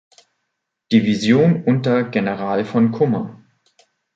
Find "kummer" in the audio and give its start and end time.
2.91-3.45